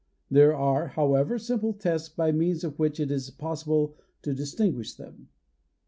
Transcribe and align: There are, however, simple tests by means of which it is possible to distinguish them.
There 0.31 0.55
are, 0.55 0.87
however, 0.87 1.37
simple 1.37 1.73
tests 1.73 2.09
by 2.09 2.31
means 2.31 2.63
of 2.63 2.79
which 2.79 2.99
it 2.99 3.11
is 3.11 3.29
possible 3.29 3.93
to 4.23 4.33
distinguish 4.33 4.95
them. 4.95 5.29